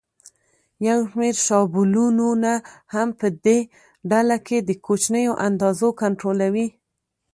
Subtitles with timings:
[0.87, 2.53] یو شمېر شابلونونه
[2.93, 3.59] هم په دې
[4.11, 6.67] ډله کې د کوچنیو اندازو کنټرولوي.